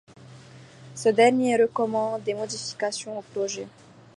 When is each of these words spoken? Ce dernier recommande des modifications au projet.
Ce 0.95 1.09
dernier 1.09 1.57
recommande 1.61 2.23
des 2.23 2.33
modifications 2.33 3.19
au 3.19 3.21
projet. 3.21 3.67